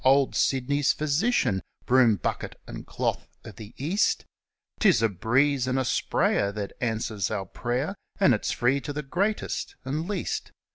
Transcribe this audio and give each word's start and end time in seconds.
Old 0.03 0.35
Sydney's 0.35 0.93
Physician! 0.93 1.61
Broom, 1.85 2.15
Bucket, 2.15 2.59
and 2.65 2.87
Cloth 2.87 3.27
of 3.45 3.57
the 3.57 3.75
East! 3.77 4.25
'Tis 4.79 5.03
a 5.03 5.09
breeze 5.09 5.67
and 5.67 5.77
a 5.77 5.85
sprayer 5.85 6.51
that 6.53 6.73
answers 6.81 7.29
our 7.29 7.45
prayer, 7.45 7.93
And 8.19 8.33
it's 8.33 8.49
free 8.51 8.81
to 8.81 8.93
the 8.93 9.03
greatest 9.03 9.75
and 9.85 10.07
least. 10.09 10.51